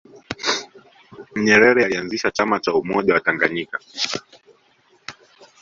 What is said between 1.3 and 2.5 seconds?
nyerere alianzisha